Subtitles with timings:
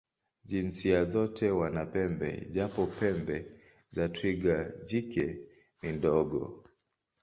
[0.45, 3.37] Jinsia zote wana pembe, japo pembe
[3.89, 4.55] za twiga
[4.87, 5.27] jike
[5.81, 6.41] ni ndogo.